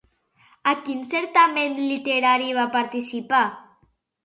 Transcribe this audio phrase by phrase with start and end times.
[0.71, 3.45] A quin certamen literari va participar?